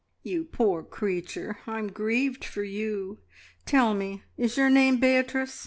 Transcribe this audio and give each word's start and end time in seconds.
"You 0.23 0.45
poor 0.45 0.81
creature, 0.81 1.59
I'm 1.67 1.89
grieved 1.91 2.43
for 2.43 2.63
you! 2.63 3.19
Tell 3.67 3.93
me, 3.93 4.23
is 4.35 4.57
your 4.57 4.71
name 4.71 4.97
Beatrice? 4.97 5.59